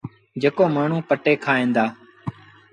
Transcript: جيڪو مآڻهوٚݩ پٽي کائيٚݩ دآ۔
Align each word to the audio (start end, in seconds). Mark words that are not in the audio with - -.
جيڪو 0.41 0.65
مآڻهوٚݩ 0.75 1.07
پٽي 1.09 1.33
کائيٚݩ 1.45 1.73
دآ۔ 1.75 1.85